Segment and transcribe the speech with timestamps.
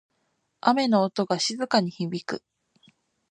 [0.61, 2.43] 雨の音が静かに響く。